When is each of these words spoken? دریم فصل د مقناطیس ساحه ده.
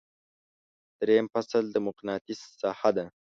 دریم 0.99 1.25
فصل 1.33 1.63
د 1.71 1.77
مقناطیس 1.87 2.39
ساحه 2.61 2.91
ده. 2.97 3.05